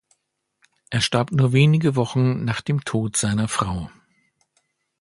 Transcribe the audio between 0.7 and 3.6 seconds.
Er starb nur wenige Wochen nach dem Tod seiner